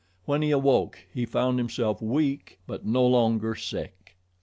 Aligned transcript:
When 0.25 0.41
he 0.41 0.49
awoke 0.49 0.97
he 1.13 1.27
found 1.27 1.59
himself 1.59 2.01
weak 2.01 2.57
but 2.65 2.83
no 2.87 3.05
longer 3.05 3.53
sick. 3.53 4.17